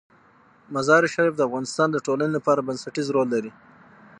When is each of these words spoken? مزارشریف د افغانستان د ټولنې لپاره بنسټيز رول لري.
مزارشریف 0.73 1.33
د 1.35 1.41
افغانستان 1.47 1.87
د 1.91 1.97
ټولنې 2.05 2.31
لپاره 2.37 2.65
بنسټيز 2.67 3.07
رول 3.15 3.27
لري. 3.35 3.51